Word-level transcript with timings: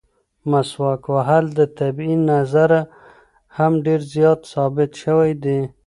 مسواک 0.49 1.03
وهل 1.13 1.45
د 1.57 1.59
طبي 1.77 2.11
نظره 2.31 2.81
هم 3.57 3.73
ډېر 3.85 4.01
زیات 4.13 4.39
ثابت 4.53 4.91
شوي 5.03 5.31
دي. 5.43 5.59